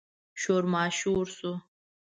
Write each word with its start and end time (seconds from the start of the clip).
شور 0.41 0.63
ماشور 0.73 1.25
شو. 1.37 1.51